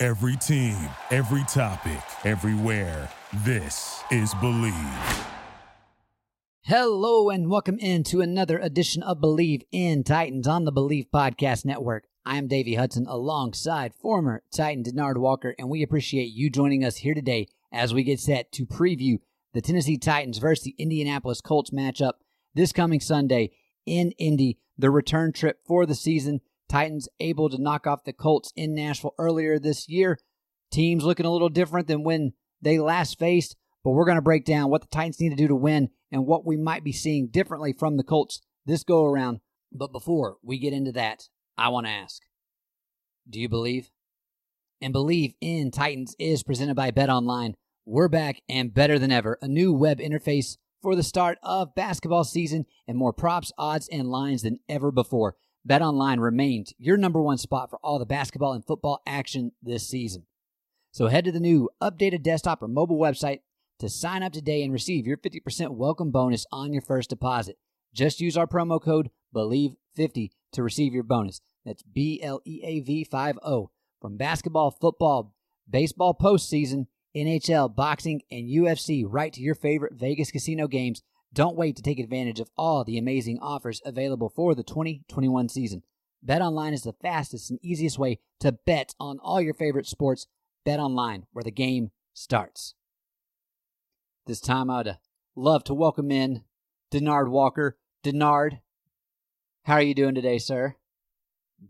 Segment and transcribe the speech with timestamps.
[0.00, 0.76] Every team,
[1.10, 3.10] every topic, everywhere.
[3.44, 5.24] This is Bleav.
[6.62, 12.04] Hello and welcome into another edition of Bleav in Titans on the Bleav Podcast Network.
[12.24, 16.98] I am Davey Hudson alongside former Titan Denard Walker, and we appreciate you joining us
[16.98, 19.18] here today as we get set to preview
[19.52, 22.12] the Tennessee Titans versus the Indianapolis Colts matchup
[22.54, 23.50] this coming Sunday
[23.84, 26.40] in Indy, the return trip for the season.
[26.68, 30.18] Titans able to knock off the Colts in Nashville earlier this year.
[30.70, 34.44] Teams looking a little different than when they last faced, but we're going to break
[34.44, 37.28] down what the Titans need to do to win and what we might be seeing
[37.28, 39.40] differently from the Colts this go around.
[39.72, 42.22] But before we get into that, I want to ask
[43.28, 43.90] Do you believe?
[44.80, 47.54] And Bleav in Titans is presented by Bet Online.
[47.84, 49.38] We're back and better than ever.
[49.42, 54.08] A new web interface for the start of basketball season and more props, odds, and
[54.08, 55.34] lines than ever before.
[55.66, 60.26] BetOnline remains your number one spot for all the basketball and football action this season.
[60.92, 63.40] So head to the new updated desktop or mobile website
[63.78, 67.56] to sign up today and receive your 50% welcome bonus on your first deposit.
[67.94, 71.40] Just use our promo code BLEAV50 to receive your bonus.
[71.64, 73.38] That's B L E A V 50
[74.00, 75.34] from basketball, football,
[75.68, 76.86] baseball postseason,
[77.16, 81.98] NHL, boxing, and UFC right to your favorite Vegas casino games don't wait to take
[81.98, 85.82] advantage of all the amazing offers available for the 2021 season.
[86.26, 90.26] BetOnline is the fastest and easiest way to bet on all your favorite sports.
[90.66, 92.74] BetOnline, where the game starts.
[94.26, 94.94] This time I'd uh,
[95.36, 96.42] love to welcome in
[96.92, 97.78] Denard Walker.
[98.04, 98.60] Denard,
[99.64, 100.76] how are you doing today, sir?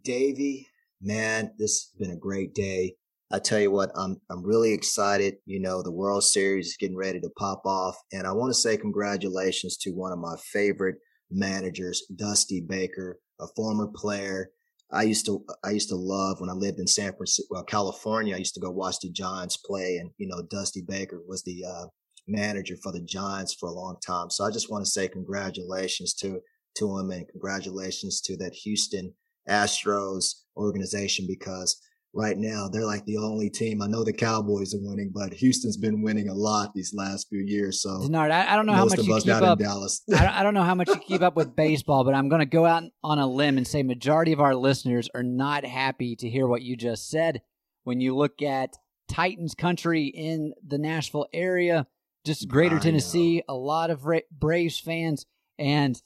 [0.02, 0.68] Davey,
[1.00, 2.96] man, this has been a great day.
[3.30, 5.36] I tell you what, I'm I'm really excited.
[5.44, 8.58] You know, the World Series is getting ready to pop off, and I want to
[8.58, 10.96] say congratulations to one of my favorite
[11.30, 14.50] managers, Dusty Baker, a former player.
[14.90, 18.34] I used to I used to love when I lived in San Francisco, well, California.
[18.34, 21.64] I used to go watch the Giants play, and you know, Dusty Baker was the
[21.64, 21.86] uh,
[22.26, 24.30] manager for the Giants for a long time.
[24.30, 26.40] So I just want to say congratulations to
[26.78, 29.12] to him, and congratulations to that Houston
[29.46, 31.78] Astros organization because
[32.18, 32.68] right now.
[32.68, 33.80] They're like the only team.
[33.80, 37.44] I know the Cowboys are winning, but Houston's been winning a lot these last few
[37.46, 37.80] years.
[37.80, 39.58] So Denard, I, I don't know how much you keep up.
[39.58, 40.02] Dallas.
[40.12, 42.46] I, I don't know how much you keep up with baseball, but I'm going to
[42.46, 46.28] go out on a limb and say majority of our listeners are not happy to
[46.28, 47.40] hear what you just said.
[47.84, 48.74] When you look at
[49.08, 51.86] Titans country in the Nashville area,
[52.26, 53.54] just greater I Tennessee, know.
[53.54, 55.24] a lot of Braves fans,
[55.56, 56.00] and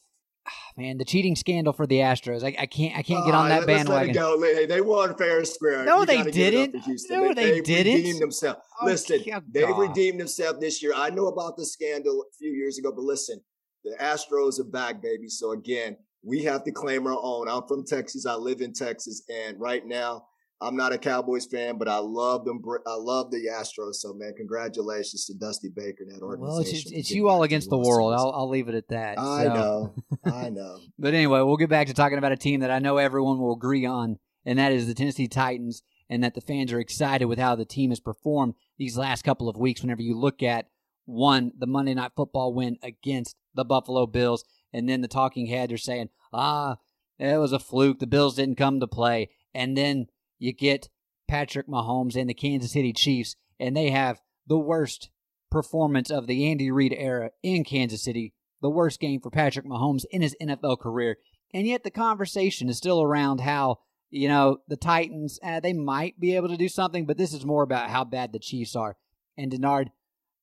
[0.76, 2.42] man, the cheating scandal for the Astros.
[2.42, 4.14] I, I can't I can't get on oh, that bandwagon.
[4.14, 4.40] go.
[4.42, 5.84] Hey, they won fair and square.
[5.84, 6.74] No, they didn't.
[7.10, 7.94] No, they, they, they didn't.
[7.94, 8.60] Redeemed themselves.
[8.80, 9.22] Oh, listen,
[9.52, 10.92] they redeemed themselves this year.
[10.94, 13.40] I know about the scandal a few years ago, but listen,
[13.84, 15.28] the Astros are back, baby.
[15.28, 17.48] So again, we have to claim our own.
[17.48, 18.26] I'm from Texas.
[18.26, 20.26] I live in Texas, and right now
[20.62, 22.62] I'm not a Cowboys fan, but I love them.
[22.86, 23.96] I love the Astros.
[23.96, 26.40] So, man, congratulations to Dusty Baker and that organization.
[26.40, 28.14] Well, it's, it's you all against the world.
[28.14, 29.18] I'll, I'll leave it at that.
[29.18, 29.54] I so.
[29.54, 29.94] know.
[30.32, 30.78] I know.
[30.98, 33.54] but anyway, we'll get back to talking about a team that I know everyone will
[33.54, 37.38] agree on, and that is the Tennessee Titans, and that the fans are excited with
[37.38, 39.82] how the team has performed these last couple of weeks.
[39.82, 40.68] Whenever you look at
[41.04, 45.72] one, the Monday Night Football win against the Buffalo Bills, and then the talking heads
[45.72, 46.76] are saying, ah,
[47.18, 47.98] it was a fluke.
[47.98, 49.30] The Bills didn't come to play.
[49.54, 50.06] And then
[50.42, 50.88] you get
[51.28, 55.08] Patrick Mahomes and the Kansas City Chiefs, and they have the worst
[55.52, 60.04] performance of the Andy Reid era in Kansas City, the worst game for Patrick Mahomes
[60.10, 61.18] in his NFL career.
[61.54, 63.78] And yet the conversation is still around how,
[64.10, 67.46] you know, the Titans, uh, they might be able to do something, but this is
[67.46, 68.96] more about how bad the Chiefs are.
[69.38, 69.90] And Denard,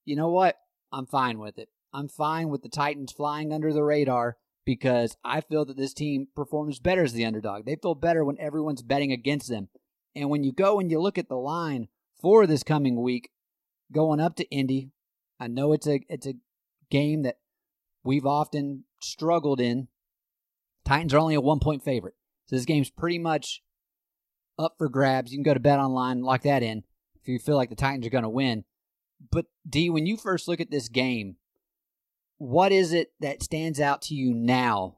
[0.05, 0.55] you know what?
[0.93, 1.67] I'm fine with it.
[1.93, 6.27] I'm fine with the Titans flying under the radar because I feel that this team
[6.35, 7.65] performs better as the underdog.
[7.65, 9.67] They feel better when everyone's betting against them.
[10.15, 11.87] And when you go and you look at the line
[12.19, 13.29] for this coming week,
[13.91, 14.91] going up to Indy,
[15.39, 16.35] I know it's a it's a
[16.89, 17.37] game that
[18.03, 19.87] we've often struggled in.
[20.85, 22.15] Titans are only a one point favorite.
[22.47, 23.61] So this game's pretty much
[24.57, 25.31] up for grabs.
[25.31, 26.83] You can go to bet online, lock that in
[27.21, 28.65] if you feel like the Titans are going to win.
[29.31, 31.35] But D, when you first look at this game,
[32.37, 34.97] what is it that stands out to you now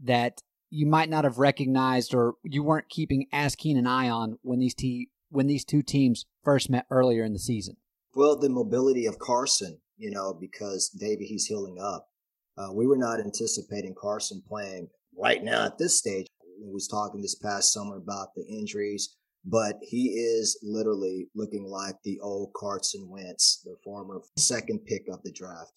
[0.00, 0.42] that
[0.74, 4.58] you might not have recognized or you weren't keeping as keen an eye on when
[4.58, 7.76] these t- when these two teams first met earlier in the season?
[8.14, 12.08] Well, the mobility of Carson, you know, because David, he's healing up.
[12.56, 16.26] Uh, we were not anticipating Carson playing right now at this stage.
[16.62, 19.14] We was talking this past summer about the injuries,
[19.44, 25.22] but he is literally looking like the old Carson Wentz, the former second pick of
[25.22, 25.72] the draft.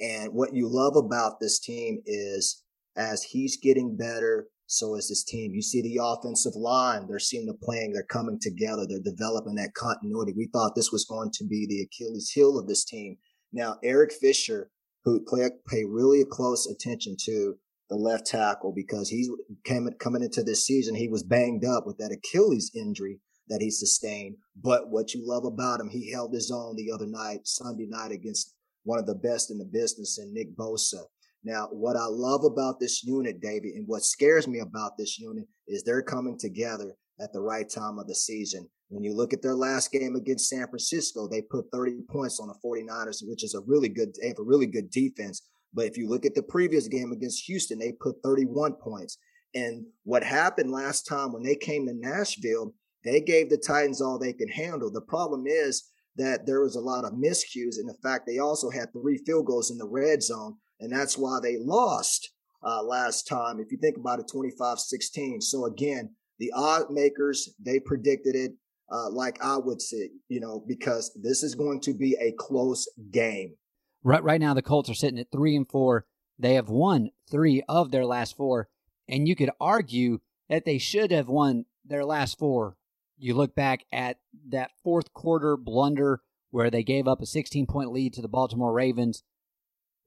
[0.00, 2.62] And what you love about this team is
[2.96, 5.52] as he's getting better, so is this team.
[5.54, 9.74] You see the offensive line, they're seeing the playing, they're coming together, they're developing that
[9.74, 10.34] continuity.
[10.36, 13.16] We thought this was going to be the Achilles heel of this team.
[13.52, 14.70] Now, Eric Fisher,
[15.04, 17.54] who play, pay really close attention to
[17.88, 19.30] the left tackle because he's
[19.64, 23.70] came, coming into this season, he was banged up with that Achilles injury that he
[23.70, 24.36] sustained.
[24.54, 28.12] But what you love about him, he held his own the other night, Sunday night
[28.12, 28.54] against
[28.84, 31.04] one of the best in the business in Nick Bosa.
[31.44, 35.46] Now, what I love about this unit, David, and what scares me about this unit
[35.66, 38.68] is they're coming together at the right time of the season.
[38.88, 42.48] When you look at their last game against San Francisco, they put 30 points on
[42.48, 45.48] the 49ers, which is a really good, they have a really good defense.
[45.74, 49.18] But if you look at the previous game against Houston, they put 31 points.
[49.54, 52.74] And what happened last time when they came to Nashville,
[53.04, 54.90] they gave the Titans all they could handle.
[54.90, 57.78] The problem is that there was a lot of miscues.
[57.78, 61.18] And the fact they also had three field goals in the red zone and that's
[61.18, 62.32] why they lost
[62.62, 63.60] uh, last time.
[63.60, 65.40] If you think about it, 25 16.
[65.40, 68.52] So again, the odd makers, they predicted it
[68.90, 72.88] uh, like I would say, you know, because this is going to be a close
[73.10, 73.54] game.
[74.02, 76.06] Right, right now, the Colts are sitting at three and four.
[76.38, 78.68] They have won three of their last four.
[79.08, 82.76] And you could argue that they should have won their last four.
[83.18, 87.92] You look back at that fourth quarter blunder where they gave up a 16 point
[87.92, 89.22] lead to the Baltimore Ravens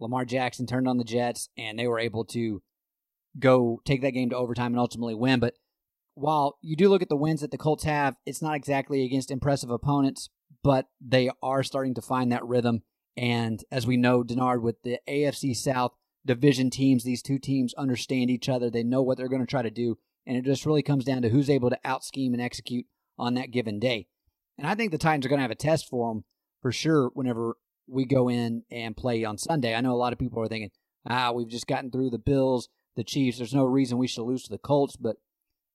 [0.02, 2.62] Lamar Jackson turned on the Jets, and they were able to
[3.40, 5.40] go take that game to overtime and ultimately win.
[5.40, 5.54] But
[6.16, 9.32] while you do look at the wins that the Colts have, it's not exactly against
[9.32, 10.30] impressive opponents,
[10.64, 12.82] but they are starting to find that rhythm.
[13.16, 15.94] And as we know, Denard, with the AFC South
[16.26, 18.70] division teams, these two teams understand each other.
[18.70, 19.98] They know what they're going to try to do.
[20.26, 22.86] And it just really comes down to who's able to out scheme and execute
[23.18, 24.08] on that given day.
[24.58, 26.24] And I think the Titans are going to have a test for them
[26.62, 27.58] for sure whenever
[27.92, 29.76] we go in and play on Sunday.
[29.76, 30.72] I know a lot of people are thinking,
[31.08, 33.38] ah, we've just gotten through the Bills, the Chiefs.
[33.38, 34.96] There's no reason we should lose to the Colts.
[34.96, 35.18] But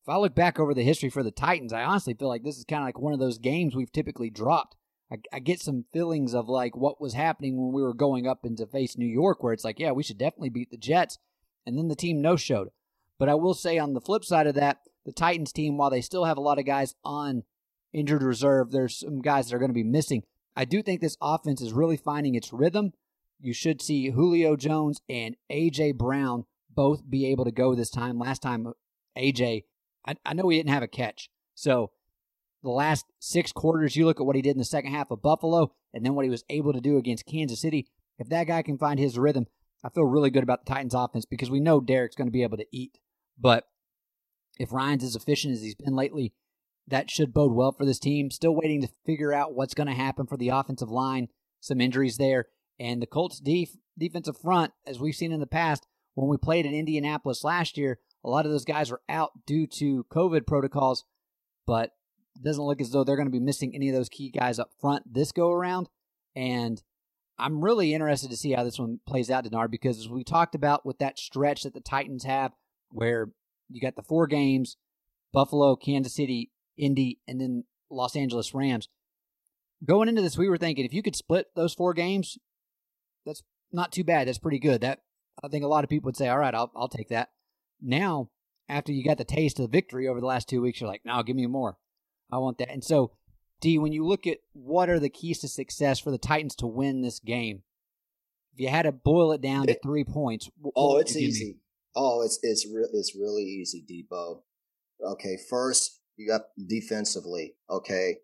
[0.02, 2.56] if I look back over the history for the Titans, I honestly feel like this
[2.56, 4.76] is kind of like one of those games we've typically dropped.
[5.12, 8.44] I, I, get some feelings of like what was happening when we were going up
[8.44, 11.18] into face New York, where it's like, yeah, we should definitely beat the Jets.
[11.64, 12.68] And then the team no showed.
[13.18, 16.00] But I will say on the flip side of that, the Titans team, while they
[16.00, 17.44] still have a lot of guys on
[17.92, 20.24] injured reserve, there's some guys that are going to be missing.
[20.56, 22.92] I do think this offense is really finding its rhythm.
[23.38, 25.92] You should see Julio Jones and A.J.
[25.92, 26.44] Brown
[26.74, 28.18] both be able to go this time.
[28.18, 28.72] Last time,
[29.16, 29.64] A.J.,
[30.06, 31.28] I, I know he didn't have a catch.
[31.54, 31.90] So
[32.62, 35.22] the last six quarters, you look at what he did in the second half of
[35.22, 37.86] Buffalo and then what he was able to do against Kansas City.
[38.18, 39.46] If that guy can find his rhythm,
[39.84, 42.42] I feel really good about the Titans offense because we know Derrick's going to be
[42.42, 42.98] able to eat.
[43.38, 43.64] But
[44.58, 46.32] if Ryan's as efficient as he's been lately,
[46.88, 48.30] that should bode well for this team.
[48.30, 51.28] Still waiting to figure out what's going to happen for the offensive line.
[51.60, 52.46] Some injuries there.
[52.78, 56.66] And the Colts def- defensive front, as we've seen in the past, when we played
[56.66, 61.04] in Indianapolis last year, a lot of those guys were out due to COVID protocols,
[61.66, 61.90] but
[62.34, 64.58] it doesn't look as though they're going to be missing any of those key guys
[64.58, 65.88] up front this go around.
[66.34, 66.82] And
[67.38, 70.54] I'm really interested to see how this one plays out, Denard, because as we talked
[70.54, 72.52] about with that stretch that the Titans have,
[72.90, 73.30] where
[73.68, 74.76] you got the four games
[75.32, 78.88] Buffalo, Kansas City, Indy, and then Los Angeles Rams.
[79.84, 82.38] Going into this, we were thinking if you could split those four games,
[83.24, 83.42] that's
[83.72, 84.26] not too bad.
[84.26, 84.80] That's pretty good.
[84.80, 85.00] That
[85.42, 87.30] I think a lot of people would say, "All right, I'll I'll take that."
[87.80, 88.30] Now,
[88.68, 91.22] after you got the taste of victory over the last two weeks, you're like, "Now,
[91.22, 91.76] give me more.
[92.30, 93.12] I want that." And so,
[93.60, 96.66] D, when you look at what are the keys to success for the Titans to
[96.66, 97.62] win this game,
[98.54, 101.58] if you had to boil it down to three points, oh, it's easy.
[101.94, 102.88] Oh, it's it's real.
[102.92, 104.42] It's really easy, Debo.
[105.02, 107.54] Okay, first you got defensively.
[107.70, 108.18] Okay.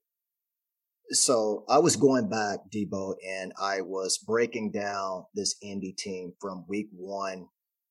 [1.10, 6.64] So I was going back, Debo, and I was breaking down this Indy team from
[6.68, 7.48] week one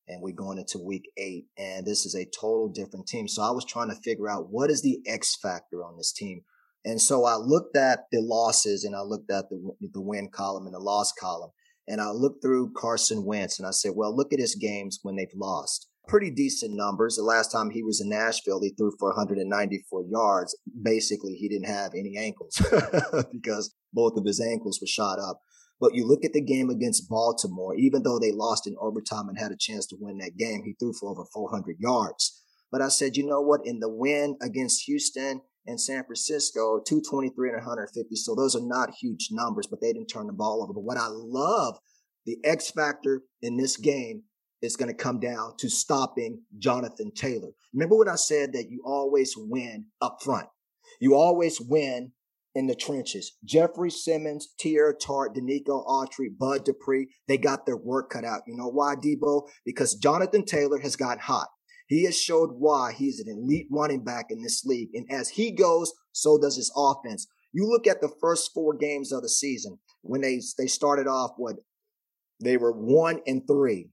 [0.08, 1.46] and we're going into week eight.
[1.58, 3.28] And this is a total different team.
[3.28, 6.42] So I was trying to figure out what is the X factor on this team.
[6.84, 10.66] And so I looked at the losses and I looked at the, the win column
[10.66, 11.52] and the loss column.
[11.88, 15.16] And I looked through Carson Wentz and I said, well, look at his games when
[15.16, 17.16] they've lost pretty decent numbers.
[17.16, 20.58] The last time he was in Nashville, he threw for 194 yards.
[20.84, 22.62] Basically, he didn't have any ankles
[23.32, 25.40] because both of his ankles were shot up.
[25.80, 29.40] But you look at the game against Baltimore, even though they lost in overtime and
[29.40, 32.44] had a chance to win that game, he threw for over 400 yards.
[32.74, 33.62] But I said, you know what?
[33.64, 38.16] In the win against Houston, and San Francisco 223 and 150.
[38.16, 40.74] So those are not huge numbers, but they didn't turn the ball over.
[40.74, 41.78] But what I love,
[42.26, 44.24] the X factor in this game
[44.62, 47.50] is going to come down to stopping Jonathan Taylor.
[47.74, 50.48] Remember when I said that you always win up front?
[51.00, 52.12] You always win
[52.54, 53.38] in the trenches.
[53.46, 58.42] Jeffrey Simmons, Teair Tart, Denico Autry, Bud Dupree, they got their work cut out.
[58.46, 59.48] You know why, Debo?
[59.66, 61.48] Because Jonathan Taylor has got hot.
[61.88, 64.90] He has showed why he's an elite running back in this league.
[64.94, 67.28] And as he goes, so does his offense.
[67.54, 71.32] You look at the first four games of the season when they, they started off,
[71.38, 71.56] what
[72.42, 73.90] they were one and three.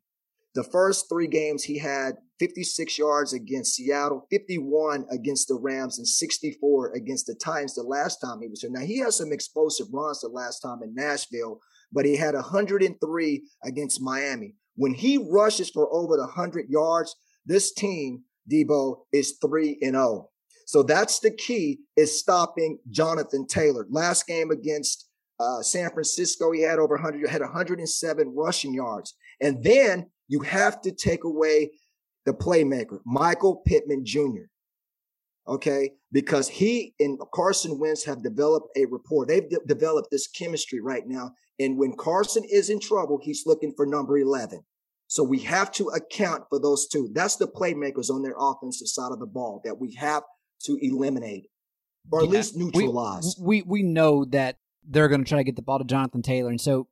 [0.58, 6.08] The first three games he had 56 yards against Seattle, 51 against the Rams, and
[6.08, 8.70] 64 against the Titans the last time he was here.
[8.72, 11.60] Now, he has some explosive runs the last time in Nashville,
[11.92, 14.56] but he had 103 against Miami.
[14.74, 17.14] When he rushes for over the 100 yards,
[17.46, 20.28] this team, Debo, is 3 and 0.
[20.66, 23.86] So that's the key is stopping Jonathan Taylor.
[23.90, 29.14] Last game against uh, San Francisco, he had over 100, had 107 rushing yards.
[29.40, 31.70] And then you have to take away
[32.26, 34.46] the playmaker, Michael Pittman Jr.
[35.46, 39.24] Okay, because he and Carson Wentz have developed a rapport.
[39.24, 41.32] They've de- developed this chemistry right now.
[41.58, 44.60] And when Carson is in trouble, he's looking for number 11.
[45.06, 47.08] So we have to account for those two.
[47.14, 50.22] That's the playmakers on their offensive side of the ball that we have
[50.64, 51.46] to eliminate
[52.10, 53.34] or at yeah, least neutralize.
[53.40, 54.56] We, we, we know that
[54.86, 56.50] they're going to try to get the ball to Jonathan Taylor.
[56.50, 56.88] And so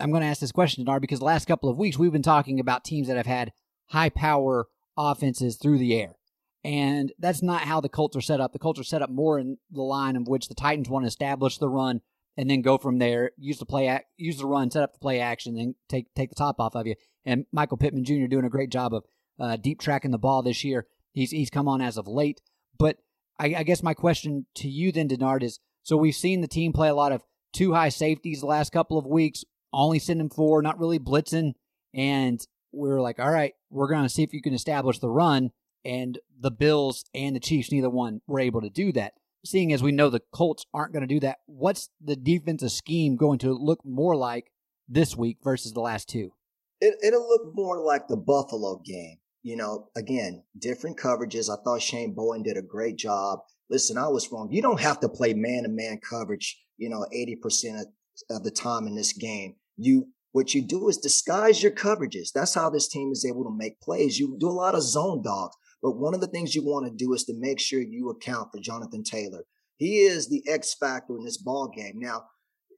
[0.00, 2.22] I'm going to ask this question, Denard, because the last couple of weeks we've been
[2.22, 3.52] talking about teams that have had
[3.86, 4.66] high power
[4.96, 6.16] offenses through the air.
[6.62, 8.52] And that's not how the Colts are set up.
[8.52, 11.08] The Colts are set up more in the line of which the Titans want to
[11.08, 12.00] establish the run
[12.36, 13.30] and then go from there.
[13.38, 16.34] Use the play, use the run, set up the play action, then take take the
[16.34, 16.94] top off of you.
[17.24, 18.26] And Michael Pittman Jr.
[18.26, 19.04] doing a great job of
[19.38, 20.86] uh, deep tracking the ball this year.
[21.12, 22.40] He's he's come on as of late.
[22.78, 22.98] But
[23.38, 26.72] I, I guess my question to you then, Denard, is: so we've seen the team
[26.72, 30.62] play a lot of two high safeties the last couple of weeks, only sending four,
[30.62, 31.52] not really blitzing,
[31.94, 35.08] and we were like, all right, we're going to see if you can establish the
[35.08, 35.50] run.
[35.84, 39.14] And the Bills and the Chiefs, neither one were able to do that.
[39.44, 43.16] Seeing as we know the Colts aren't going to do that, what's the defensive scheme
[43.16, 44.52] going to look more like
[44.86, 46.32] this week versus the last two?
[46.80, 49.16] It, it'll look more like the Buffalo game.
[49.42, 51.48] You know, again, different coverages.
[51.48, 53.38] I thought Shane Bowen did a great job.
[53.70, 54.52] Listen, I was wrong.
[54.52, 57.84] You don't have to play man to man coverage, you know, 80%
[58.28, 59.54] of the time in this game.
[59.80, 62.32] You what you do is disguise your coverages.
[62.32, 64.18] That's how this team is able to make plays.
[64.18, 67.04] You do a lot of zone dogs, but one of the things you want to
[67.04, 69.44] do is to make sure you account for Jonathan Taylor.
[69.76, 71.94] He is the X factor in this ball game.
[71.96, 72.26] Now,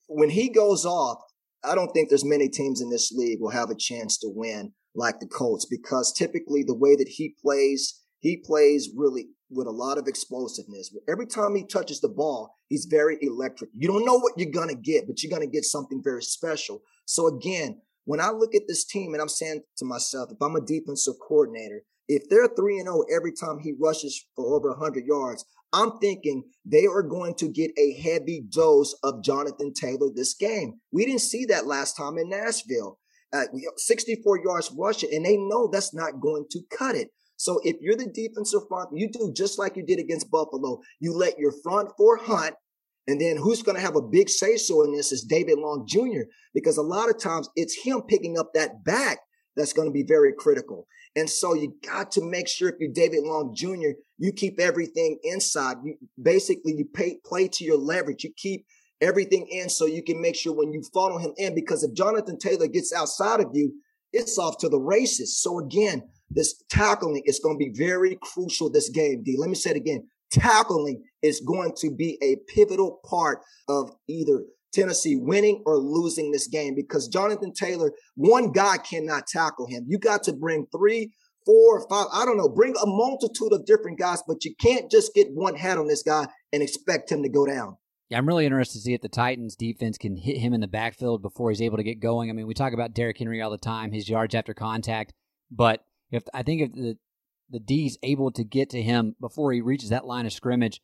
[0.09, 1.19] when he goes off,
[1.65, 4.73] I don't think there's many teams in this league will have a chance to win
[4.95, 9.71] like the Colts because typically the way that he plays, he plays really with a
[9.71, 10.95] lot of explosiveness.
[11.09, 13.71] Every time he touches the ball, he's very electric.
[13.75, 16.23] You don't know what you're going to get, but you're going to get something very
[16.23, 16.83] special.
[17.05, 20.57] So again, when I look at this team and I'm saying to myself, if I'm
[20.57, 25.05] a defensive coordinator, if they're 3 and 0 every time he rushes for over 100
[25.07, 30.35] yards, I'm thinking they are going to get a heavy dose of Jonathan Taylor this
[30.35, 30.81] game.
[30.93, 32.99] We didn't see that last time in Nashville.
[33.33, 33.45] Uh,
[33.77, 37.09] 64 yards rushing, and they know that's not going to cut it.
[37.37, 40.81] So if you're the defensive front, you do just like you did against Buffalo.
[41.01, 42.55] You let your front four hunt
[43.09, 45.85] and then who's going to have a big say so in this is David Long
[45.89, 46.23] Jr.
[46.55, 49.19] because a lot of times it's him picking up that back
[49.57, 50.87] that's going to be very critical.
[51.15, 55.19] And so you got to make sure if you're David Long Jr., you keep everything
[55.25, 55.77] inside.
[55.85, 58.25] You basically you pay, play to your leverage.
[58.25, 58.65] You keep
[59.01, 62.39] everything in so you can make sure when you funnel him in, because if Jonathan
[62.39, 63.75] Taylor gets outside of you,
[64.13, 65.39] it's off to the races.
[65.43, 69.23] So again, this tackling is going to be very crucial this game.
[69.23, 69.37] D.
[69.37, 74.45] Let me say it again tackling is going to be a pivotal part of either
[74.73, 79.85] Tennessee winning or losing this game because Jonathan Taylor, one guy cannot tackle him.
[79.87, 81.13] You got to bring three,
[81.45, 85.15] four, five, I don't know, bring a multitude of different guys, but you can't just
[85.15, 87.77] get one head on this guy and expect him to go down.
[88.09, 90.69] Yeah, I'm really interested to see if the Titans defense can hit him in the
[90.69, 92.29] backfield before he's able to get going.
[92.29, 95.13] I mean, we talk about Derrick Henry all the time, his yards after contact,
[95.51, 96.97] but if I think if the
[97.53, 100.81] the D's able to get to him before he reaches that line of scrimmage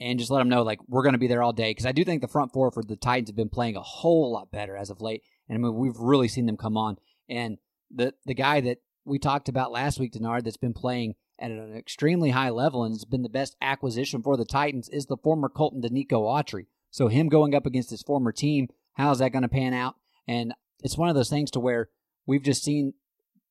[0.00, 1.70] and just let him know, like, we're going to be there all day.
[1.70, 4.32] Because I do think the front four for the Titans have been playing a whole
[4.32, 5.22] lot better as of late.
[5.48, 6.96] And I mean, we've really seen them come on.
[7.28, 7.58] And
[7.90, 11.74] the, the guy that we talked about last week, Denard, that's been playing at an
[11.76, 15.48] extremely high level and has been the best acquisition for the Titans is the former
[15.48, 16.66] Colton Denico Autry.
[16.90, 19.94] So him going up against his former team, how's that going to pan out?
[20.26, 21.88] And it's one of those things to where
[22.26, 22.94] we've just seen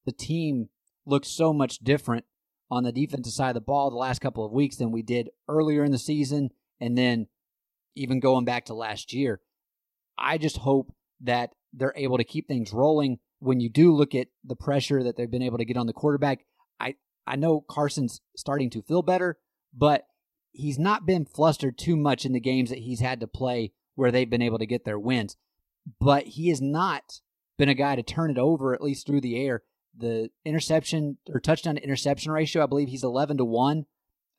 [0.06, 0.70] the team
[1.06, 2.26] look so much different
[2.72, 5.30] on the defensive side of the ball the last couple of weeks than we did
[5.48, 6.50] earlier in the season,
[6.80, 7.28] and then
[7.96, 9.42] even going back to last year.
[10.18, 13.20] I just hope that they're able to keep things rolling.
[13.40, 15.94] When you do look at the pressure that they've been able to get on the
[15.94, 16.46] quarterback,
[16.80, 16.96] I
[17.26, 19.38] I know Carson's starting to feel better,
[19.74, 20.06] but
[20.52, 24.12] he's not been flustered too much in the games that he's had to play where
[24.12, 25.38] they've been able to get their wins.
[26.00, 27.22] But he has not
[27.58, 29.64] been a guy to turn it over at least through the air.
[30.00, 33.86] The interception or touchdown to interception ratio, I believe he's 11 to 1.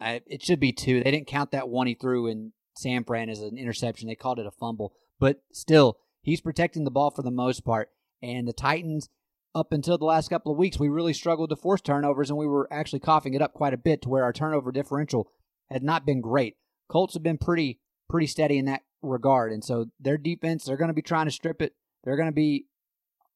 [0.00, 1.02] I, it should be two.
[1.02, 4.09] They didn't count that one he threw in San Fran as an interception.
[4.09, 4.95] They called it a fumble.
[5.19, 7.90] But still, he's protecting the ball for the most part.
[8.23, 9.11] And the Titans,
[9.55, 12.47] up until the last couple of weeks, we really struggled to force turnovers, and we
[12.47, 15.31] were actually coughing it up quite a bit to where our turnover differential
[15.71, 16.57] had not been great.
[16.88, 20.88] Colts have been pretty pretty steady in that regard, and so their defense, they're going
[20.88, 21.75] to be trying to strip it.
[22.02, 22.67] They're going to be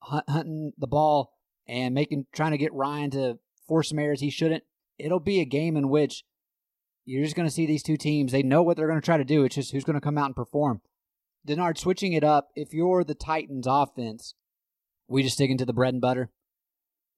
[0.03, 1.34] hunting the ball
[1.67, 4.65] and making trying to get Ryan to force some errors he shouldn't.
[4.99, 6.25] It'll be a game in which
[7.05, 8.33] you're just going to see these two teams.
[8.33, 9.45] They know what they're going to try to do.
[9.45, 10.81] It's just who's going to come out and perform.
[11.47, 12.49] Denard, switching it up.
[12.55, 14.35] If you're the Titans offense,
[15.09, 16.31] we just stick into the bread and butter,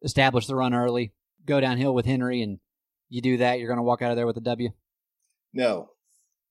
[0.03, 1.13] establish the run early,
[1.45, 2.59] go downhill with Henry, and
[3.09, 4.71] you do that, you're going to walk out of there with a W.
[5.55, 5.91] No,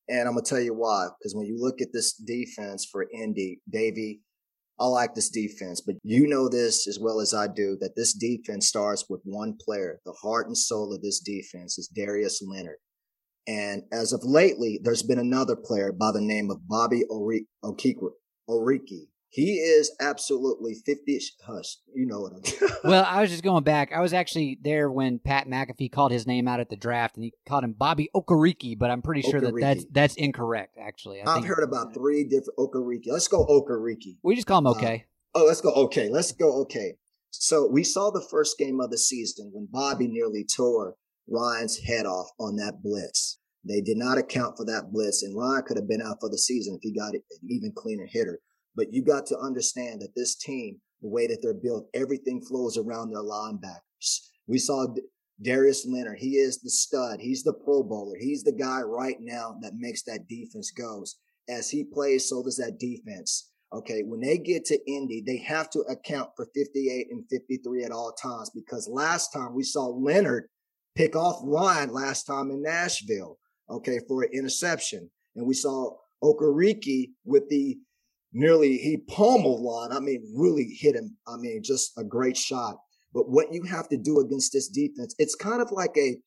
[0.08, 1.08] and I'm gonna tell you why.
[1.20, 4.22] Because when you look at this defense for Indy, Davey,
[4.77, 8.13] I like this defense, but you know this as well as I do that this
[8.13, 10.01] defense starts with one player.
[10.05, 12.77] The heart and soul of this defense is Darius Leonard.
[13.48, 19.08] And as of lately, there's been another player by the name of Bobby Okereke.
[19.36, 21.20] He is absolutely 50.
[21.46, 22.72] Hush, you know what I'm saying?
[22.86, 23.92] Well, I was just going back.
[23.92, 27.25] I was actually there when Pat McAfee called his name out at the draft, and
[27.25, 29.60] he called him Bobby Okariki, but I'm pretty sure Okereke.
[29.60, 31.22] that that's, that's incorrect, actually.
[31.22, 33.08] I have heard about three different Okariki.
[33.08, 34.15] Let's go Okariki.
[34.24, 35.06] We just call him okay.
[35.36, 36.08] Uh, oh, let's go okay.
[36.08, 36.94] Let's go okay.
[37.32, 40.96] So we saw the first game of the season when Bobby nearly tore
[41.27, 43.38] Ryan's head off on that blitz.
[43.65, 46.38] They did not account for that blitz, and Ryan could have been out for the
[46.38, 48.39] season if he got an even cleaner hitter.
[48.75, 52.78] But you got to understand that this team, the way that they're built, everything flows
[52.78, 54.30] around their linebackers.
[54.47, 54.88] We saw
[55.41, 56.19] Darius Leonard.
[56.19, 57.19] He is the stud.
[57.19, 58.17] He's the pro bowler.
[58.19, 61.17] He's the guy right now that makes that defense goes.
[61.50, 63.52] As he plays, so does that defense.
[63.73, 64.04] Okay.
[64.04, 68.13] When they get to Indy, they have to account for 58 and 53 at all
[68.13, 70.47] times because last time we saw Leonard
[70.95, 73.38] pick off Ryan last time in Nashville.
[73.69, 74.00] Okay.
[74.08, 75.10] For an interception.
[75.36, 77.78] And we saw Okereke with the
[78.36, 79.91] nearly he pummeled Lon.
[79.91, 81.17] I mean, really hit him.
[81.28, 82.76] I mean, just a great shot.
[83.13, 86.17] But what you have to do against this defense, it's kind of like a,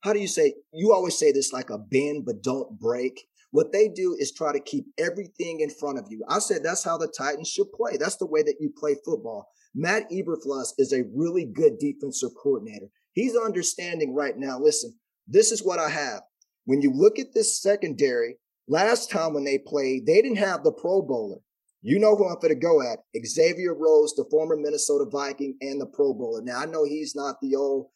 [0.00, 0.54] how do you say?
[0.72, 3.20] You always say this like a bend but don't break.
[3.50, 6.24] What they do is try to keep everything in front of you.
[6.28, 7.96] I said that's how the Titans should play.
[7.98, 9.48] That's the way that you play football.
[9.74, 12.86] Matt Eberflus is a really good defensive coordinator.
[13.12, 14.58] He's understanding right now.
[14.58, 14.94] Listen,
[15.26, 16.22] this is what I have.
[16.64, 18.36] When you look at this secondary,
[18.68, 21.40] last time when they played, they didn't have the Pro Bowler.
[21.80, 22.98] You know who I'm going to go at.
[23.24, 26.42] Xavier Rhodes, the former Minnesota Viking and the Pro Bowler.
[26.42, 27.86] Now I know he's not the old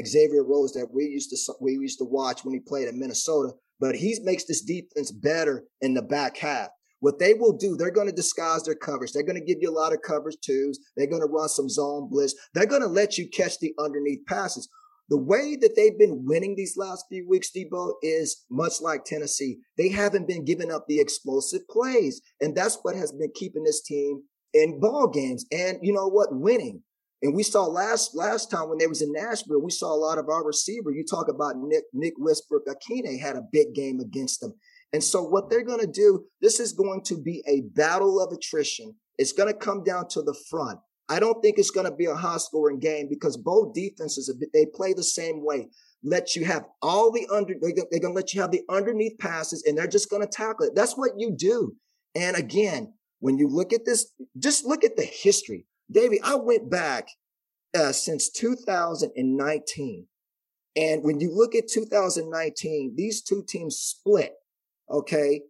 [0.00, 3.52] Xavier Rhodes that we used to we used to watch when he played in Minnesota,
[3.80, 6.68] but he makes this defense better in the back half.
[7.00, 9.10] What they will do, they're going to disguise their coverage.
[9.12, 10.78] They're going to give you a lot of coverage twos.
[10.96, 12.34] They're going to run some zone blitz.
[12.54, 14.68] They're going to let you catch the underneath passes.
[15.12, 19.58] The way that they've been winning these last few weeks, Debo, is much like Tennessee.
[19.76, 22.22] They haven't been giving up the explosive plays.
[22.40, 24.22] And that's what has been keeping this team
[24.54, 25.44] in ball games.
[25.52, 26.34] And you know what?
[26.34, 26.82] Winning.
[27.20, 30.16] And we saw last last time when they was in Nashville, we saw a lot
[30.16, 30.90] of our receiver.
[30.90, 34.54] You talk about Nick Nick Westbrook Ikhine had a big game against them.
[34.94, 38.32] And so what they're going to do, this is going to be a battle of
[38.32, 38.94] attrition.
[39.18, 40.78] It's going to come down to the front.
[41.08, 44.66] I don't think it's going to be a high scoring game because both defenses, they
[44.66, 45.68] play the same way.
[46.02, 49.64] Let you have all the under, they're going to let you have the underneath passes
[49.66, 50.74] and they're just going to tackle it.
[50.74, 51.76] That's what you do.
[52.14, 55.66] And again, when you look at this, just look at the history.
[55.90, 57.08] Davey, I went back
[57.76, 60.06] uh, since 2019.
[60.74, 64.32] And when you look at 2019, these two teams split.
[64.90, 65.42] Okay.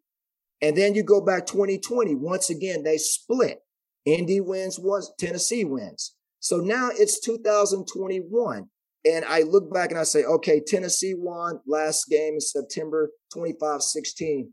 [0.61, 2.15] And then you go back 2020.
[2.17, 3.61] Once again, they split.
[4.05, 6.15] Indy wins once, Tennessee wins.
[6.41, 8.69] So now it's 2021.
[9.05, 13.83] And I look back and I say, okay, Tennessee won last game in September 25
[13.83, 14.51] 16.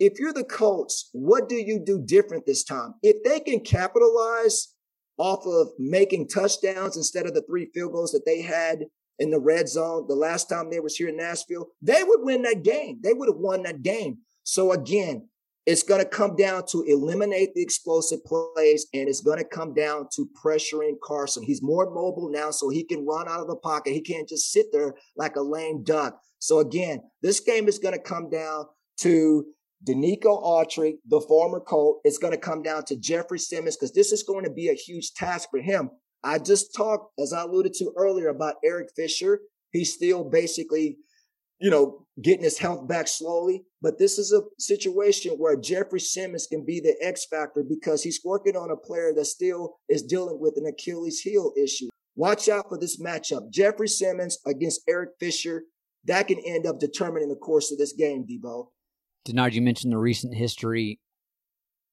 [0.00, 2.94] If you're the Colts, what do you do different this time?
[3.02, 4.74] If they can capitalize
[5.18, 8.84] off of making touchdowns instead of the three field goals that they had
[9.20, 12.42] in the red zone the last time they was here in Nashville, they would win
[12.42, 12.98] that game.
[13.02, 14.18] They would have won that game.
[14.42, 15.28] So again,
[15.66, 19.72] it's going to come down to eliminate the explosive plays and it's going to come
[19.72, 21.42] down to pressuring Carson.
[21.42, 23.94] He's more mobile now, so he can run out of the pocket.
[23.94, 26.20] He can't just sit there like a lame duck.
[26.38, 28.66] So again, this game is going to come down
[29.00, 29.46] to
[29.86, 32.00] Denico Autry, the former Colt.
[32.04, 34.74] It's going to come down to Jeffrey Simmons because this is going to be a
[34.74, 35.90] huge task for him.
[36.22, 39.40] I just talked, as I alluded to earlier, about Eric Fisher.
[39.72, 40.98] He's still basically
[41.60, 43.64] you know, getting his health back slowly.
[43.84, 48.18] But this is a situation where Jeffrey Simmons can be the X factor because he's
[48.24, 51.88] working on a player that still is dealing with an Achilles heel issue.
[52.16, 53.50] Watch out for this matchup.
[53.50, 55.64] Jeffrey Simmons against Eric Fisher.
[56.04, 58.68] That can end up determining the course of this game, Debo.
[59.28, 60.98] Denard, you mentioned the recent history.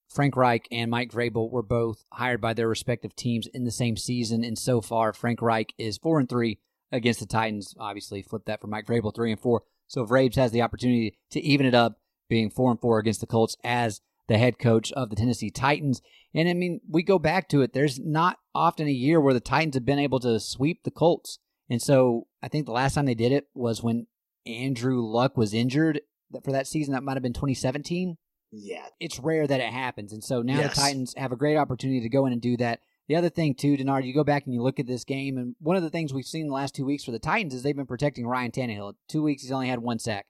[0.09, 3.97] Frank Reich and Mike Vrabel were both hired by their respective teams in the same
[3.97, 7.75] season, and so far, Frank Reich is four and three against the Titans.
[7.77, 9.63] Obviously, flip that for Mike Vrabel, three and four.
[9.91, 11.99] So Vrabes has the opportunity to even it up,
[12.29, 13.99] being four and four against the Colts as
[14.29, 16.01] the head coach of the Tennessee Titans.
[16.33, 17.73] And I mean, we go back to it.
[17.73, 21.39] There's not often a year where the Titans have been able to sweep the Colts.
[21.69, 24.07] And so I think the last time they did it was when
[24.45, 25.99] Andrew Luck was injured
[26.41, 26.93] for that season.
[26.93, 28.15] That might have been 2017.
[28.53, 28.85] Yeah.
[29.01, 30.13] It's rare that it happens.
[30.13, 30.73] And so now yes.
[30.73, 32.79] the Titans have a great opportunity to go in and do that.
[33.07, 35.55] The other thing, too, Denard, you go back and you look at this game, and
[35.59, 37.75] one of the things we've seen the last two weeks for the Titans is they've
[37.75, 38.93] been protecting Ryan Tannehill.
[39.09, 40.27] Two weeks, he's only had one sack.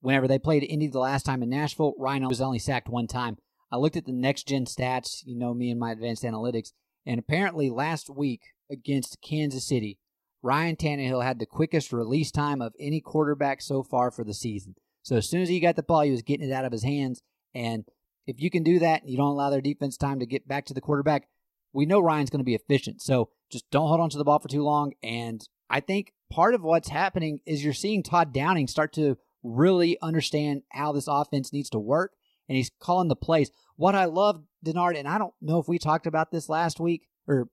[0.00, 3.38] Whenever they played Indy the last time in Nashville, Ryan was only sacked one time.
[3.70, 6.72] I looked at the next gen stats, you know me and my advanced analytics,
[7.04, 9.98] and apparently last week against Kansas City,
[10.42, 14.76] Ryan Tannehill had the quickest release time of any quarterback so far for the season.
[15.02, 16.84] So as soon as he got the ball, he was getting it out of his
[16.84, 17.22] hands.
[17.54, 17.84] And
[18.26, 20.74] if you can do that, you don't allow their defense time to get back to
[20.74, 21.28] the quarterback,
[21.72, 23.02] we know Ryan's going to be efficient.
[23.02, 24.92] So just don't hold on to the ball for too long.
[25.02, 29.98] And I think part of what's happening is you're seeing Todd Downing start to really
[30.02, 32.12] understand how this offense needs to work.
[32.48, 33.50] And he's calling the plays.
[33.76, 37.06] What I love, Denard, and I don't know if we talked about this last week
[37.26, 37.48] or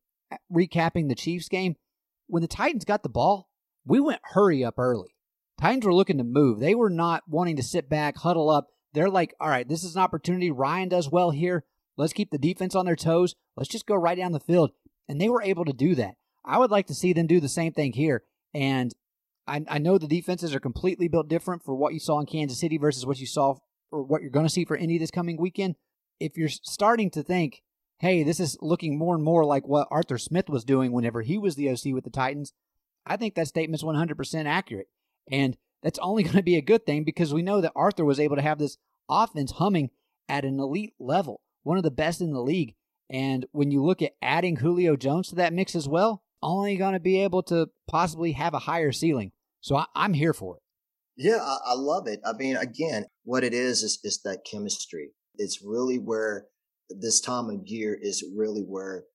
[0.52, 1.76] recapping the Chiefs game.
[2.28, 3.50] When the Titans got the ball,
[3.86, 5.16] we went hurry up early.
[5.60, 6.60] Titans were looking to move.
[6.60, 8.70] They were not wanting to sit back, huddle up.
[8.94, 10.50] They're like, all right, this is an opportunity.
[10.50, 11.66] Ryan does well here.
[11.98, 13.36] Let's keep the defense on their toes.
[13.56, 14.72] Let's just go right down the field.
[15.08, 16.16] And they were able to do that.
[16.44, 18.24] I would like to see them do the same thing here.
[18.54, 18.94] And
[19.48, 22.60] I, I know the defenses are completely built different for what you saw in Kansas
[22.60, 23.56] City versus what you saw
[23.92, 25.76] or what you're going to see for Indy this coming weekend.
[26.20, 27.62] If you're starting to think,
[28.00, 31.38] hey, this is looking more and more like what Arthur Smith was doing whenever he
[31.38, 32.54] was the OC with the Titans,
[33.06, 34.88] I think that statement's 100% accurate.
[35.32, 38.20] And that's only going to be a good thing because we know that Arthur was
[38.20, 38.78] able to have this
[39.10, 39.92] offense humming
[40.28, 42.76] at an elite level one of the best in the league.
[43.10, 46.94] And when you look at adding Julio Jones to that mix as well, only going
[46.94, 49.32] to be able to possibly have a higher ceiling.
[49.62, 50.62] So I, am here for it.
[51.18, 52.20] Yeah, I, I, love it.
[52.26, 55.10] I mean, again, what it is, is is that chemistry.
[55.36, 56.46] It's really where
[56.90, 59.06] this time of year is really where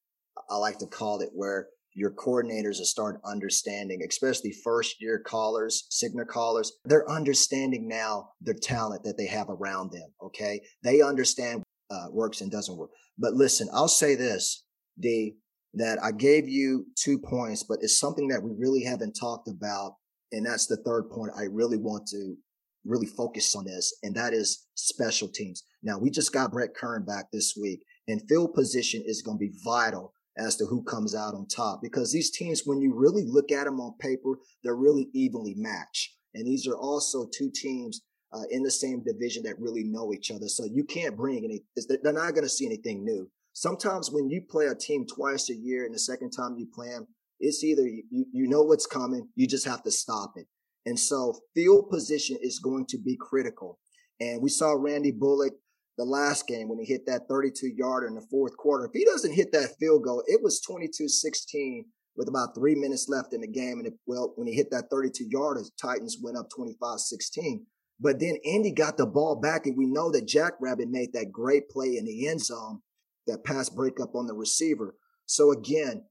[0.50, 5.86] I like to call it where your coordinators are start understanding, especially first year callers,
[5.90, 10.08] signal callers, they're understanding now the talent that they have around them.
[10.22, 10.60] Okay.
[10.82, 12.90] They understand uh, works and doesn't work.
[13.18, 14.64] But listen, I'll say this,
[14.98, 15.36] D,
[15.74, 19.96] that I gave you two points, but it's something that we really haven't talked about.
[20.32, 21.32] And that's the third point.
[21.36, 22.36] I really want to
[22.84, 25.64] really focus on this, and that is special teams.
[25.82, 29.46] Now, we just got Brett Kern back this week, and field position is going to
[29.46, 33.24] be vital as to who comes out on top because these teams, when you really
[33.26, 36.14] look at them on paper, they're really evenly matched.
[36.34, 38.00] And these are also two teams
[38.32, 40.48] uh, in the same division that really know each other.
[40.48, 41.62] So you can't bring any,
[42.02, 43.28] they're not going to see anything new.
[43.52, 46.88] Sometimes when you play a team twice a year and the second time you play
[46.88, 47.06] them,
[47.40, 50.46] it's either you, you know what's coming, you just have to stop it.
[50.86, 53.78] And so field position is going to be critical.
[54.20, 55.54] And we saw Randy Bullock
[55.98, 58.86] the last game when he hit that 32 yarder in the fourth quarter.
[58.86, 61.84] If he doesn't hit that field goal, it was 22 16
[62.16, 63.78] with about three minutes left in the game.
[63.78, 67.66] And it, well, when he hit that 32 yarder, Titans went up 25 16.
[68.00, 71.68] But then Indy got the ball back, and we know that Jackrabbit made that great
[71.68, 72.80] play in the end zone,
[73.26, 74.94] that pass breakup on the receiver.
[75.26, 76.04] So again,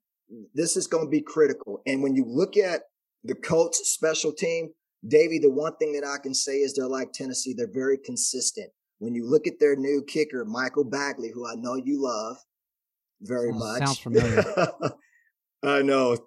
[0.53, 1.81] this is going to be critical.
[1.87, 2.83] And when you look at
[3.23, 4.69] the Colts special team,
[5.07, 7.53] Davey, the one thing that I can say is they're like Tennessee.
[7.57, 8.69] They're very consistent.
[8.99, 12.37] When you look at their new kicker, Michael Badgley, who I know you love
[13.21, 13.79] very much.
[13.79, 14.43] Sounds familiar.
[15.63, 16.17] I know,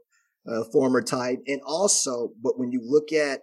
[0.51, 1.39] uh, former tight.
[1.47, 3.43] And also, but when you look at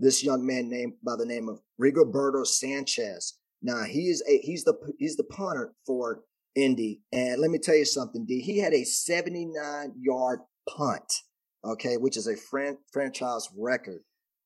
[0.00, 3.38] this young man named by the name of Rigoberto Sanchez.
[3.62, 6.22] Now he is a he's the he's the punter for
[6.56, 8.40] Indy, and let me tell you something, D.
[8.40, 11.12] He had a 79 yard punt,
[11.64, 14.00] okay, which is a fran- franchise record,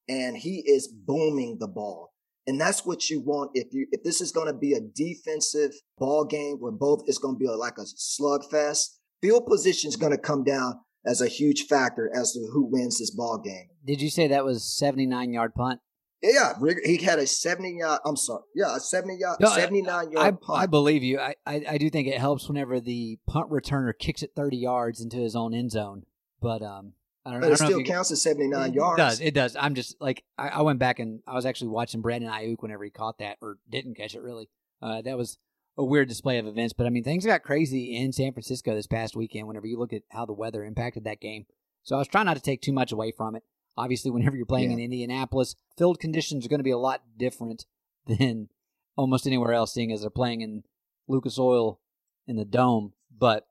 [0.09, 2.12] and he is booming the ball.
[2.47, 5.73] And that's what you want if you if this is going to be a defensive
[5.97, 8.97] ball game where both it's going to be like a slugfest.
[9.23, 12.99] Field position is going to come down as a huge factor as to who wins
[12.99, 13.69] this ball game.
[13.85, 15.81] Did you say that was 79 yard punt?
[16.23, 18.01] Yeah, he had a 70 yard.
[18.07, 18.43] I'm sorry.
[18.55, 20.62] Yeah, a 70 yard, no, 79 yard I, punt.
[20.62, 21.21] I believe you.
[21.21, 25.03] I, I, I do think it helps whenever the punt returner kicks it 30 yards
[25.03, 26.05] into his own end zone.
[26.40, 26.95] But um,
[27.27, 27.53] I don't but know.
[27.53, 28.97] it still counts as 79 it yards.
[28.97, 29.21] does.
[29.21, 29.57] It does.
[29.59, 32.85] I'm just like I, I, went back and I was actually watching Brandon Aiyuk whenever
[32.85, 34.23] he caught that or didn't catch it.
[34.23, 34.49] Really,
[34.81, 35.38] uh, that was
[35.76, 36.72] a weird display of events.
[36.72, 39.46] But I mean, things got crazy in San Francisco this past weekend.
[39.46, 41.46] Whenever you look at how the weather impacted that game,
[41.82, 43.42] so I was trying not to take too much away from it.
[43.76, 44.76] Obviously, whenever you're playing yeah.
[44.76, 47.66] in Indianapolis, field conditions are going to be a lot different
[48.06, 48.48] than
[48.96, 50.64] almost anywhere else, seeing as they're playing in
[51.08, 51.80] Lucas Oil
[52.26, 52.92] in the dome.
[53.16, 53.46] But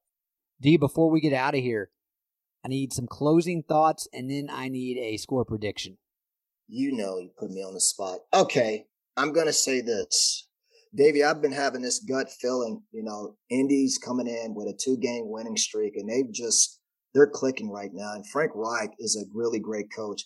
[0.61, 1.89] D, before we get out of here,
[2.65, 5.97] I need some closing thoughts, and then I need a score prediction.
[6.67, 8.19] You know, you put me on the spot.
[8.33, 8.85] Okay,
[9.17, 10.47] I'm going to say this.
[10.95, 14.97] Davey, I've been having this gut feeling, you know, Indy's coming in with a two
[14.97, 16.79] game winning streak, and they've just
[17.13, 18.13] they're clicking right now.
[18.13, 20.23] And Frank Reich is a really great coach.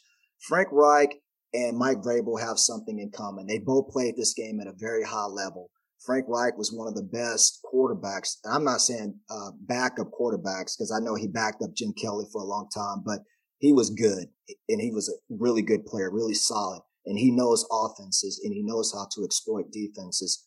[0.48, 1.16] Frank Reich
[1.54, 3.48] and Mike Vrabel have something in common.
[3.48, 5.70] They both played this game at a very high level.
[6.06, 8.38] Frank Reich was one of the best quarterbacks.
[8.50, 12.42] I'm not saying uh, backup quarterbacks because I know he backed up Jim Kelly for
[12.42, 13.20] a long time, but
[13.58, 14.28] he was good
[14.70, 16.82] and he was a really good player, really solid.
[17.06, 20.47] And he knows offenses and he knows how to exploit defenses.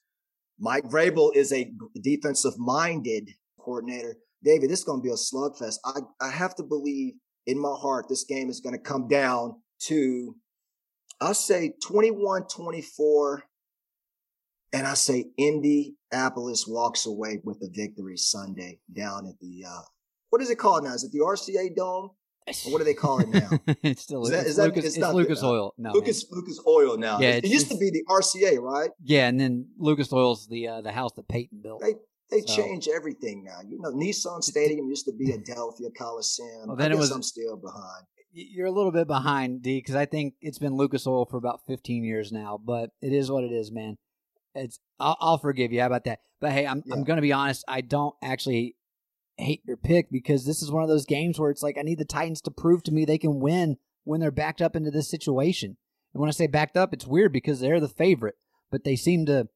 [0.61, 1.71] Mike Vrabel is a
[2.03, 5.77] defensive minded coordinator David, this is going to be a slugfest.
[5.85, 7.15] I, I have to believe
[7.47, 10.35] in my heart this game is going to come down to,
[11.21, 13.45] I'll say 21 24.
[14.73, 19.83] And I say Indianapolis walks away with the victory Sunday down at the, uh,
[20.31, 20.95] what is it called now?
[20.95, 22.11] Is it the RCA Dome?
[22.67, 23.51] Or what do they call it now?
[23.83, 25.75] it's still is that, is Lucas, it's, it's Lucas the, uh, Oil.
[25.79, 26.41] No, Lucas man.
[26.41, 27.19] Lucas Oil now.
[27.21, 28.91] Yeah, it used to be the RCA, right?
[29.03, 31.83] Yeah, and then Lucas Oil's the uh, the house that Peyton built.
[31.83, 31.95] They
[32.31, 33.59] they so, change everything now.
[33.67, 36.69] You know, Nissan Stadium used to be Adelphia Coliseum.
[36.69, 38.07] Well, then it was, I'm still behind.
[38.33, 41.63] You're a little bit behind, D, because I think it's been Lucas Oil for about
[41.67, 42.61] 15 years now.
[42.65, 43.97] But it is what it is, man.
[44.55, 45.81] It's I'll, I'll forgive you.
[45.81, 46.21] How about that?
[46.41, 46.95] But hey, I'm yeah.
[46.95, 47.65] I'm going to be honest.
[47.67, 48.77] I don't actually
[49.41, 51.99] hate your pick because this is one of those games where it's like I need
[51.99, 55.11] the Titans to prove to me they can win when they're backed up into this
[55.11, 55.77] situation.
[56.13, 58.37] And when I say backed up, it's weird because they're the favorite,
[58.71, 59.49] but they seem to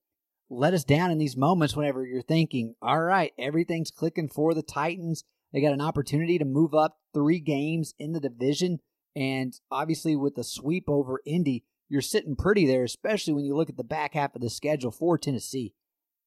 [0.51, 4.63] let us down in these moments whenever you're thinking, all right, everything's clicking for the
[4.63, 5.25] Titans.
[5.53, 8.81] They got an opportunity to move up three games in the division.
[9.17, 13.71] And obviously, with the sweep over Indy, you're sitting pretty there, especially when you look
[13.71, 15.75] at the back half of the schedule for Tennessee.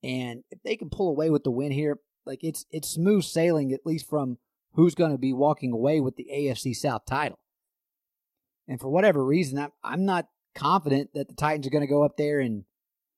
[0.04, 3.72] And if they can pull away with the win here, like it's it's smooth sailing,
[3.74, 4.38] at least from
[4.74, 7.40] who's going to be walking away with the AFC South title.
[8.68, 12.04] And for whatever reason, I'm, I'm not confident that the Titans are going to go
[12.04, 12.66] up there and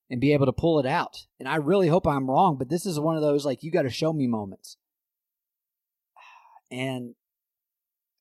[0.09, 1.25] and be able to pull it out.
[1.39, 3.83] And I really hope I'm wrong, but this is one of those like you got
[3.83, 4.77] to show me moments.
[6.71, 7.15] And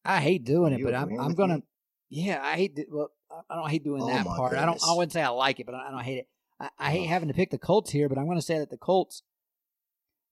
[0.04, 1.62] I hate doing it, but I'm I'm gonna.
[2.08, 2.78] Yeah, I hate.
[2.90, 3.10] Well,
[3.50, 4.52] I don't hate doing oh that part.
[4.52, 4.62] Goodness.
[4.62, 4.82] I don't.
[4.90, 6.28] I wouldn't say I like it, but I don't hate it.
[6.58, 8.70] I, I hate having to pick the Colts here, but I'm going to say that
[8.70, 9.22] the Colts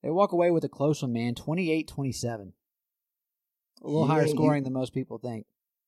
[0.07, 1.35] they walk away with a close one, man.
[1.35, 2.53] 28-27.
[3.83, 5.47] A little yeah, higher scoring you, than most people think.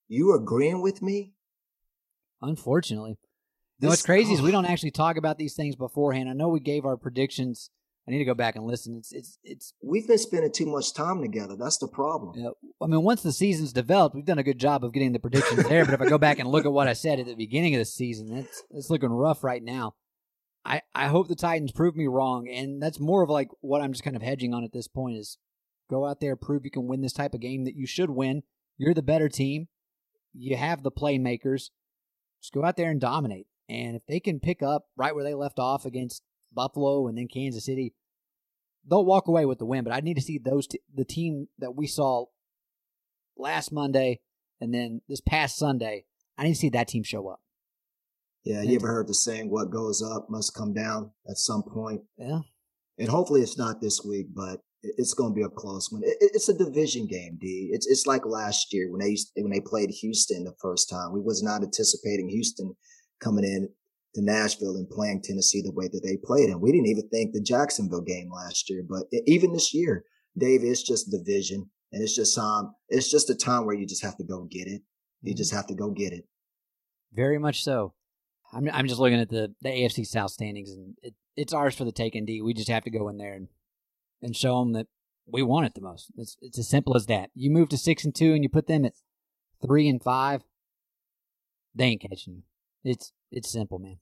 [0.09, 1.35] You agreeing with me?
[2.43, 3.17] Unfortunately.
[3.79, 4.35] This, what's crazy oh.
[4.35, 6.29] is we don't actually talk about these things beforehand.
[6.29, 7.71] I know we gave our predictions.
[8.09, 8.97] I need to go back and listen.
[8.97, 9.75] It's it's it's.
[9.85, 11.55] We've been spending too much time together.
[11.57, 12.33] That's the problem.
[12.37, 12.51] Yeah,
[12.83, 15.69] I mean, once the season's developed, we've done a good job of getting the predictions
[15.69, 15.85] there.
[15.85, 17.79] but if I go back and look at what I said at the beginning of
[17.79, 19.95] the season, it's it's looking rough right now.
[20.69, 23.93] I I hope the Titans prove me wrong, and that's more of like what I'm
[23.93, 25.39] just kind of hedging on at this point is
[25.89, 28.43] go out there, prove you can win this type of game that you should win.
[28.77, 29.69] You're the better team.
[30.35, 31.71] You have the playmakers.
[32.41, 33.47] Just go out there and dominate.
[33.69, 37.29] And if they can pick up right where they left off against Buffalo and then
[37.29, 37.95] Kansas City,
[38.89, 39.85] they'll walk away with the win.
[39.85, 42.27] But I need to see those t- the team that we saw
[43.37, 44.21] last Monday
[44.61, 46.05] and then this past Sunday.
[46.37, 47.41] I need to see that team show up.
[48.49, 52.01] Yeah, you ever heard the saying, "What goes up must come down" at some point?
[52.17, 52.41] Yeah,
[52.99, 56.01] and hopefully it's not this week, but it's going to be a close one.
[56.05, 57.69] It's a division game, D.
[57.73, 61.13] It's it's like last year when they when they played Houston the first time.
[61.13, 62.75] We was not anticipating Houston
[63.21, 63.69] coming in
[64.15, 66.49] to Nashville and playing Tennessee the way that they played.
[66.49, 70.05] And we didn't even think the Jacksonville game last year, but even this year,
[70.39, 71.69] Dave, it's just division.
[71.93, 74.69] And it's just um, it's just a time where you just have to go get
[74.69, 74.81] it.
[75.21, 75.59] You just mm-hmm.
[75.59, 76.25] have to go get it.
[77.13, 77.93] Very much so.
[78.53, 81.85] I'm I'm just looking at the the AFC South standings, and it, it's ours for
[81.85, 82.25] the taking.
[82.25, 82.41] D.
[82.41, 83.49] We just have to go in there and
[84.23, 84.87] and show them that
[85.27, 86.11] we want it the most.
[86.17, 87.31] It's it's as simple as that.
[87.35, 88.95] You move to six and two, and you put them at
[89.63, 90.43] three and five.
[91.75, 92.43] They ain't catching you.
[92.85, 93.99] It's it's simple, man.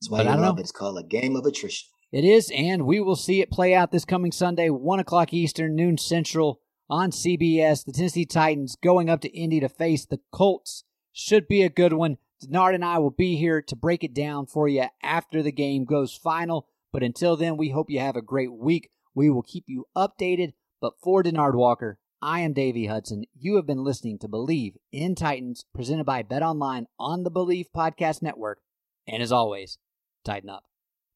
[0.00, 0.60] That's why But I don't love know.
[0.60, 1.88] It's called a game of attrition.
[2.10, 5.74] It is, and we will see it play out this coming Sunday, 1 o'clock Eastern,
[5.74, 7.86] noon Central on CBS.
[7.86, 10.84] The Tennessee Titans going up to Indy to face the Colts.
[11.14, 12.18] Should be a good one.
[12.46, 15.84] Denard and I will be here to break it down for you after the game
[15.84, 16.66] goes final.
[16.92, 18.90] But until then, we hope you have a great week.
[19.14, 20.52] We will keep you updated.
[20.80, 23.24] But for Denard Walker, I am Davey Hudson.
[23.38, 27.66] You have been listening to Bleav in Titans, presented by Bet Online on the Bleav
[27.74, 28.60] Podcast Network.
[29.06, 29.78] And as always,
[30.24, 30.64] tighten up.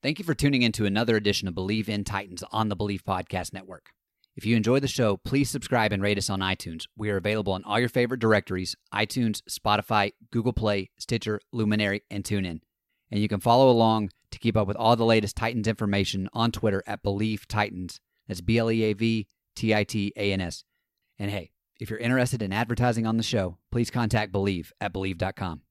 [0.02, 3.02] Thank you for tuning in to another edition of Bleav in Titans on the Bleav
[3.02, 3.90] Podcast Network.
[4.36, 6.84] If you enjoy the show, please subscribe and rate us on iTunes.
[6.94, 12.22] We are available on all your favorite directories iTunes, Spotify, Google Play, Stitcher, Luminary, and
[12.22, 12.60] TuneIn.
[13.10, 16.52] And you can follow along to keep up with all the latest Titans information on
[16.52, 17.98] Twitter at Bleav Titans.
[18.28, 20.64] That's B L E A V T I T A N S.
[21.18, 25.62] And hey, if you're interested in advertising on the show, please contact Bleav at Bleav.com.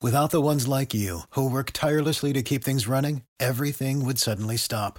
[0.00, 4.56] Without the ones like you, who work tirelessly to keep things running, everything would suddenly
[4.56, 4.98] stop.